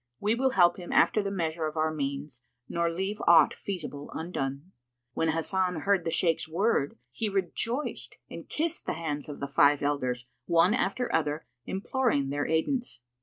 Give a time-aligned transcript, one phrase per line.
[0.19, 4.71] we will help him after the measure of our means, nor leave aught feasible undone."
[5.13, 9.83] When Hasan heard the Shaykh's word he rejoiced and kissed the hands of the five
[9.83, 12.99] elders, one after other, imploring their aidance.